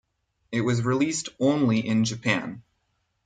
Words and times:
It 0.51 0.61
was 0.61 0.81
released 0.83 1.29
only 1.39 1.87
in 1.87 2.05
Japan. 2.05 2.63